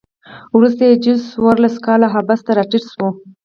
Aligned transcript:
وروسته 0.57 0.81
یې 0.89 1.01
جزا 1.03 1.27
څوارلس 1.33 1.75
کاله 1.85 2.07
حبس 2.15 2.39
ته 2.45 2.51
راټیټه 2.57 2.89
شوه. 2.93 3.09